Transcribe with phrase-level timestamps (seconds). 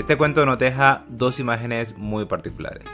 [0.00, 2.88] Este cuento nos deja dos imágenes muy particulares.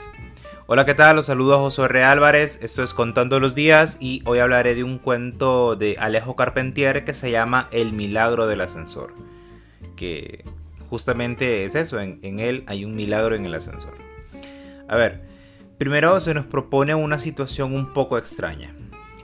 [0.65, 1.15] Hola, ¿qué tal?
[1.15, 2.03] Los saludos José R.
[2.03, 7.05] Álvarez, esto es Contando los Días y hoy hablaré de un cuento de Alejo Carpentier
[7.05, 9.13] que se llama El Milagro del Ascensor.
[9.95, 10.43] Que
[10.89, 13.93] justamente es eso, en, en él hay un milagro en el ascensor.
[14.89, 15.21] A ver,
[15.77, 18.75] primero se nos propone una situación un poco extraña.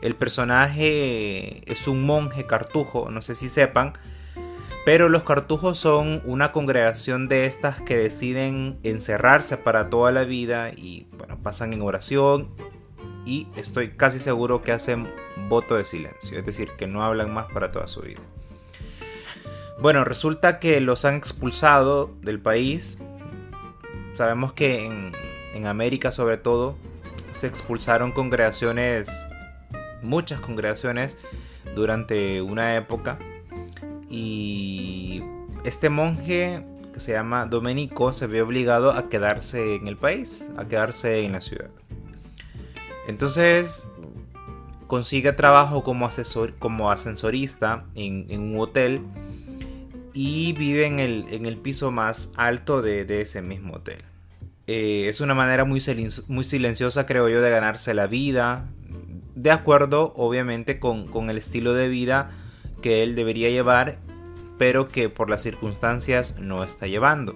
[0.02, 3.92] El personaje es un monje cartujo, no sé si sepan,
[4.86, 10.72] pero los cartujos son una congregación de estas que deciden encerrarse para toda la vida
[10.72, 12.50] y bueno, pasan en oración
[13.26, 15.10] y estoy casi seguro que hacen
[15.48, 18.20] voto de silencio, es decir, que no hablan más para toda su vida.
[19.80, 23.00] Bueno, resulta que los han expulsado del país.
[24.12, 25.14] Sabemos que en,
[25.54, 26.76] en América sobre todo
[27.32, 29.10] se expulsaron congregaciones,
[30.02, 31.18] muchas congregaciones,
[31.76, 33.18] durante una época
[34.14, 35.24] y
[35.64, 40.68] este monje que se llama Domenico se ve obligado a quedarse en el país, a
[40.68, 41.72] quedarse en la ciudad.
[43.08, 43.88] Entonces
[44.86, 49.02] consigue trabajo como, asesor, como ascensorista en, un hotel
[50.14, 53.98] y vive en el, piso más alto de, ese mismo hotel.
[54.68, 55.82] Eh, es una manera muy,
[56.28, 58.70] muy silenciosa, creo yo, de ganarse la vida,
[59.34, 62.30] de acuerdo obviamente con, con el estilo de vida
[62.84, 63.98] que él debería llevar,
[64.60, 67.36] pero que por las circunstancias no está llevando.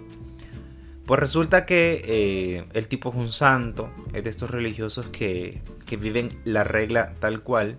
[1.07, 5.95] Pues resulta que eh, el tipo es un santo, es de estos religiosos que, que
[5.95, 7.77] viven la regla tal cual.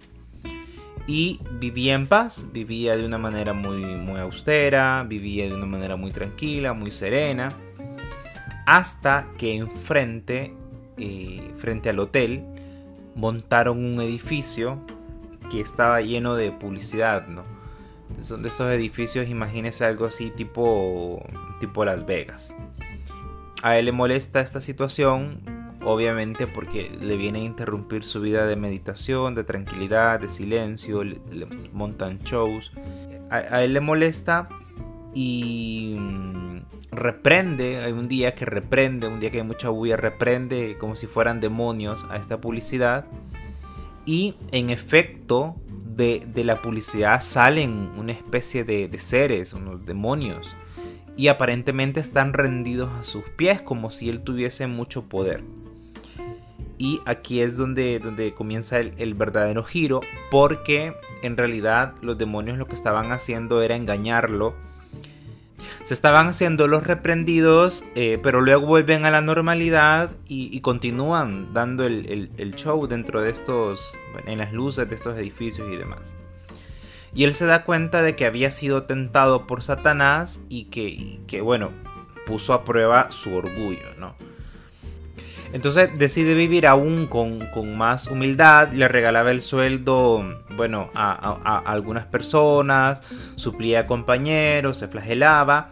[1.06, 5.96] Y vivía en paz, vivía de una manera muy, muy austera, vivía de una manera
[5.96, 7.50] muy tranquila, muy serena.
[8.66, 10.54] Hasta que enfrente,
[10.96, 12.44] eh, frente al hotel,
[13.14, 14.78] montaron un edificio
[15.50, 17.57] que estaba lleno de publicidad, ¿no?
[18.20, 21.24] Son de estos edificios, imagínese algo así tipo,
[21.60, 22.54] tipo Las Vegas.
[23.62, 25.40] A él le molesta esta situación,
[25.84, 31.46] obviamente porque le viene a interrumpir su vida de meditación, de tranquilidad, de silencio, le,
[31.72, 32.72] montan shows.
[33.30, 34.48] A, él le molesta
[35.14, 36.60] y mm,
[36.92, 41.06] reprende, hay un día que reprende, un día que hay mucha bulla, reprende como si
[41.06, 43.06] fueran demonios a esta publicidad.
[44.06, 45.56] Y en efecto,
[45.98, 50.54] de, la publicidad salen una especie de, seres, unos demonios,
[51.16, 55.42] y aparentemente están rendidos a sus pies como si él tuviese mucho poder.
[56.78, 60.00] Y aquí es donde, donde comienza el, verdadero giro,
[60.30, 64.54] porque en realidad los demonios lo que estaban haciendo era engañarlo.
[65.88, 71.86] Se estaban haciendo los reprendidos, eh, pero luego vuelven a la normalidad y, continúan dando
[71.86, 76.14] el, show dentro de estos, en las luces de estos edificios y demás.
[77.14, 81.40] Y él se da cuenta de que había sido tentado por Satanás y que, que
[81.40, 81.70] bueno,
[82.26, 84.14] puso a prueba su orgullo, ¿no?
[85.52, 92.04] Entonces decide vivir aún con, con, más humildad, le regalaba el sueldo, bueno, a, algunas
[92.04, 93.02] personas,
[93.36, 95.70] suplía a compañeros, se flagelaba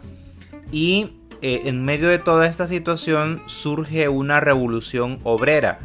[0.71, 1.11] y
[1.41, 5.79] eh, en medio de toda esta situación surge una revolución obrera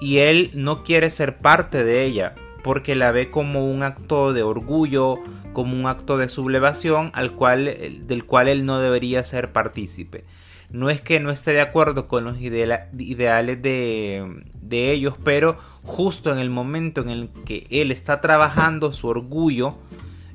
[0.00, 4.42] y él no quiere ser parte de ella porque la ve como un acto de
[4.42, 5.18] orgullo,
[5.52, 7.76] como un acto de sublevación al cual,
[8.06, 10.24] del cual él no debería ser partícipe.
[10.70, 16.38] No es que no esté de acuerdo con los ideales de, ellos, pero justo en
[16.38, 19.76] el momento en el que él está trabajando su orgullo,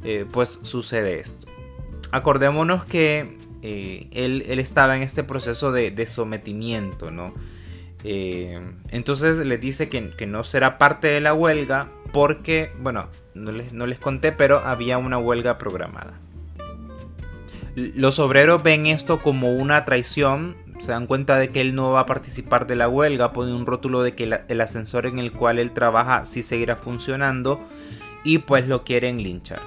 [0.04, 1.48] eh, pues sucede esto.
[2.12, 7.34] Acordémonos que eh, él, estaba en este proceso de, sometimiento, ¿no?
[8.04, 8.62] Eh,
[8.92, 13.86] entonces le dice que, no será parte de la huelga porque, bueno, no les, no
[13.86, 16.20] les conté, pero había una huelga programada.
[17.76, 22.02] Los obreros ven esto como una traición, se dan cuenta de que él no va
[22.02, 25.60] a participar de la huelga, pone un rótulo de que el ascensor en el cual
[25.60, 27.60] él trabaja sí seguirá funcionando
[28.24, 29.60] y pues lo quieren linchar.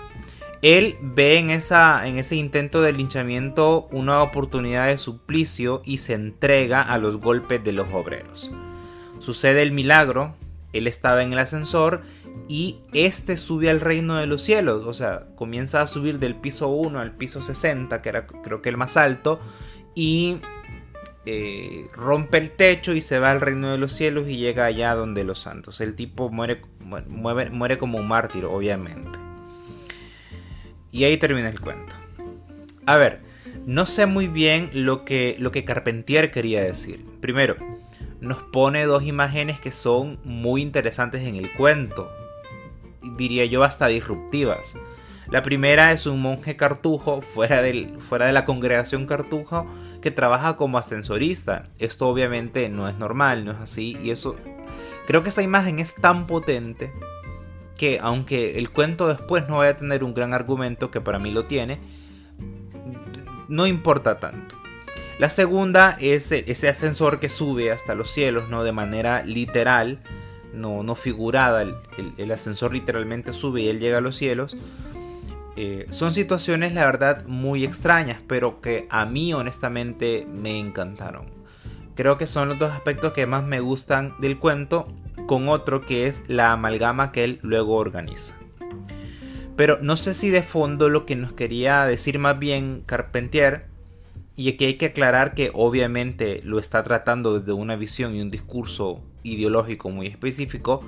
[0.63, 6.15] Él ve en, esa, en ese intento de linchamiento una oportunidad de suplicio y se
[6.15, 8.53] entrega a los golpes de los obreros.
[9.19, 10.35] Sucede el milagro,
[10.73, 12.03] él estaba en el ascensor
[12.49, 16.69] y este sube al reino de los cielos, o sea, comienza a subir del piso
[16.69, 19.41] 1 al piso 60, que era creo que el más alto,
[19.95, 20.39] y
[21.25, 24.95] eh, rompe el techo y se va al reino de los cielos y llega allá
[24.95, 25.81] donde los santos.
[25.81, 29.19] El tipo muere, muere, muere como un mártir, obviamente.
[30.91, 31.95] Y ahí termina el cuento.
[32.87, 33.21] A ver,
[33.67, 37.05] no sé muy bien lo que, lo que Carpentier quería decir.
[37.21, 37.57] Primero,
[38.23, 42.09] nos pone dos imágenes que son muy interesantes en el cuento.
[43.17, 44.77] Diría yo hasta disruptivas.
[45.29, 49.67] La primera es un monje cartujo fuera, del, fuera de la congregación cartujo
[50.01, 51.65] que trabaja como ascensorista.
[51.81, 53.99] Esto obviamente no es normal, no es así.
[54.01, 54.37] Y eso,
[55.09, 56.93] creo que esa imagen es tan potente
[57.77, 61.33] que aunque el cuento después no vaya a tener un gran argumento, que para mí
[61.33, 61.81] lo tiene,
[63.49, 64.62] no importa tanto.
[65.23, 68.65] La segunda es ese ascensor que sube hasta los cielos, ¿no?
[68.65, 70.01] De manera literal,
[70.53, 71.63] no, no figurada.
[71.63, 74.57] el ascensor literalmente sube y él llega a los cielos.
[75.55, 81.27] Eh, son situaciones, la verdad, muy extrañas, pero que a mí honestamente me encantaron.
[81.95, 84.93] Creo que son los dos aspectos que más me gustan del cuento,
[85.29, 88.35] con otro que es la amalgama que él luego organiza.
[89.55, 93.71] Pero no sé si de fondo lo que nos quería decir más bien Carpentier,
[94.37, 98.31] y aquí hay que aclarar que obviamente lo está tratando desde una visión y un
[98.31, 100.85] discurso ideológico muy específico,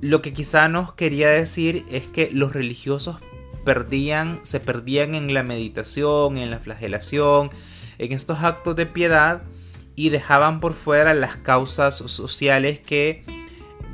[0.00, 3.18] lo que quizá nos quería decir es que los religiosos
[3.64, 7.50] perdían, se perdían en la meditación, en la flagelación,
[7.98, 9.42] en estos actos de piedad
[9.94, 13.24] y dejaban por fuera las causas sociales que,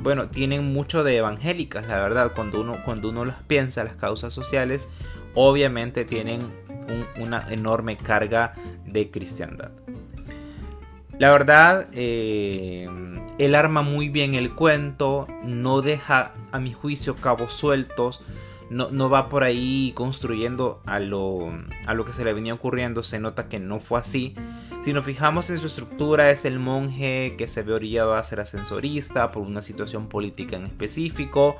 [0.01, 4.33] bueno, tienen mucho de evangélicas, la verdad, cuando uno, cuando uno las piensa, las causas
[4.33, 4.87] sociales,
[5.33, 6.41] obviamente tienen
[7.19, 8.53] una enorme carga
[8.85, 9.71] de cristiandad.
[11.19, 12.87] La verdad, eh,
[13.37, 18.21] él arma muy bien el cuento, no deja a mi juicio cabos sueltos,
[18.69, 21.51] no, va por ahí construyendo a lo,
[21.85, 24.35] a lo que se le venía ocurriendo, se nota que no fue así.
[24.81, 28.39] Si nos fijamos en su estructura, es el monje que se ve orillado a ser
[28.39, 31.57] ascensorista por una situación política en específico.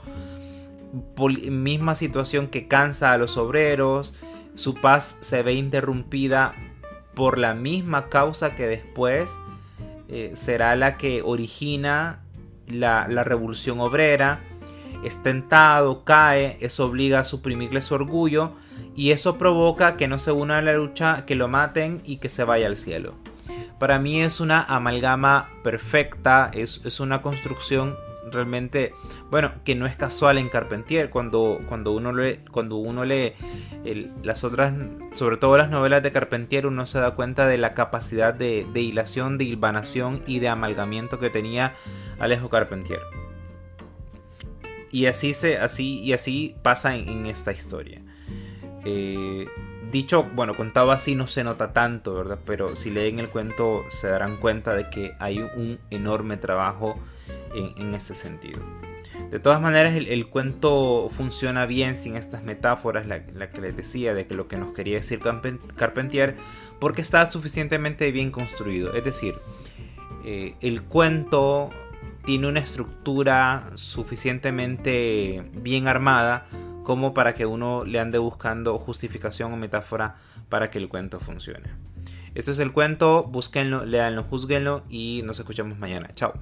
[1.50, 4.16] misma situación que cansa a los obreros.
[4.56, 6.54] Su paz se ve interrumpida
[7.16, 9.32] por la misma causa que después
[10.10, 12.20] eh, será la que origina
[12.68, 14.40] la, revolución obrera
[15.04, 18.54] es tentado, cae, eso obliga a suprimirle su orgullo
[18.96, 22.30] y eso provoca que no se una a la lucha, que lo maten y que
[22.30, 23.14] se vaya al cielo.
[23.80, 27.98] Para mí es una amalgama perfecta, es, una construcción
[28.34, 28.94] realmente,
[29.30, 31.10] bueno, que no es casual en Carpentier.
[31.10, 33.34] Cuando, cuando uno lee, cuando uno lee
[34.24, 34.74] las otras,
[35.14, 38.82] sobre todo las novelas de Carpentier, uno se da cuenta de la capacidad de, de
[38.82, 41.76] hilación, de hilvanación y de amalgamiento que tenía
[42.20, 43.00] Alejo Carpentier.
[44.94, 48.00] Y así, se, así, y así pasa en, esta historia.
[48.86, 49.48] Eh,
[49.92, 52.38] dicho, bueno, contado así no se nota tanto, ¿verdad?
[52.46, 56.94] Pero si leen el cuento se darán cuenta de que hay un enorme trabajo
[57.54, 58.62] en, en ese sentido.
[59.30, 64.28] De todas maneras, el, cuento funciona bien sin estas metáforas, la, que les decía de
[64.28, 65.22] que lo que nos quería decir
[65.76, 66.36] Carpentier,
[66.80, 68.94] porque está suficientemente bien construido.
[68.94, 69.36] Es decir,
[70.24, 71.72] eh, el cuento
[72.26, 76.48] tiene una estructura suficientemente bien armada
[76.84, 80.18] como para que uno le ande buscando justificación o metáfora
[80.50, 81.70] para que el cuento funcione.
[82.36, 86.10] Esto es el cuento, búsquenlo, leanlo, juzguenlo y nos escuchamos mañana.
[86.14, 86.34] Chao.